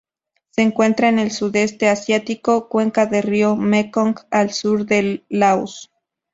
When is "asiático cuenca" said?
1.87-3.05